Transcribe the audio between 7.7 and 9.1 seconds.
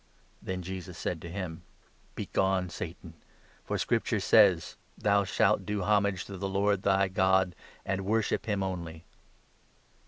and worship him only.'